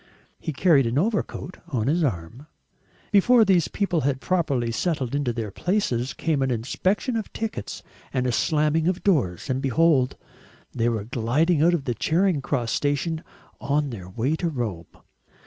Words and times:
He 0.39 0.51
carried 0.51 0.87
an 0.87 0.97
overcoat 0.97 1.57
on 1.67 1.85
his 1.85 2.03
arm. 2.03 2.47
Before 3.11 3.45
these 3.45 3.67
people 3.67 4.01
had 4.01 4.19
properly 4.19 4.71
settled 4.71 5.13
in 5.13 5.25
their 5.25 5.51
places, 5.51 6.15
came 6.15 6.41
an 6.41 6.49
inspection 6.49 7.15
of 7.15 7.31
tickets 7.33 7.83
and 8.11 8.25
a 8.25 8.31
slamming 8.31 8.87
of 8.87 9.03
doors, 9.03 9.47
and 9.47 9.61
behold! 9.61 10.17
they 10.73 10.89
were 10.89 11.03
gliding 11.03 11.61
out 11.61 11.75
of 11.75 11.85
Charing 11.99 12.41
Cross 12.41 12.71
station 12.71 13.23
on 13.59 13.91
their 13.91 14.09
way 14.09 14.35
to 14.37 14.49
Rome. 14.49 14.87